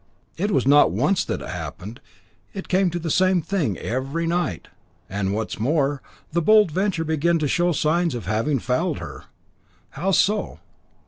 "It 0.35 0.49
was 0.49 0.65
not 0.65 0.89
once 0.91 1.23
that 1.25 1.41
happened. 1.41 2.01
It 2.55 2.67
came 2.67 2.89
to 2.89 2.97
the 2.97 3.11
same 3.11 3.39
thing 3.43 3.77
every 3.77 4.25
night; 4.25 4.67
and 5.07 5.31
what 5.31 5.51
is 5.53 5.59
more, 5.59 6.01
the 6.31 6.41
Bold 6.41 6.71
Venture 6.71 7.03
began 7.05 7.37
to 7.37 7.47
show 7.47 7.71
signs 7.71 8.15
of 8.15 8.25
having 8.25 8.57
fouled 8.57 8.97
her." 8.97 9.25
"How 9.91 10.09
so?" 10.09 10.59